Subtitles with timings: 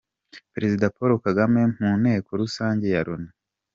[0.53, 3.29] Perezida Pauk Kagame mu nteko rusange ya Loni